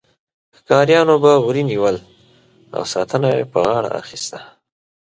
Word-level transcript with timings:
ښکاریانو 0.57 1.15
به 1.23 1.31
وري 1.45 1.63
نیول 1.69 1.97
او 2.75 2.83
ساتنه 2.93 3.27
یې 3.37 3.43
په 3.51 3.59
غاړه 3.67 3.89
اخیسته. 4.01 4.39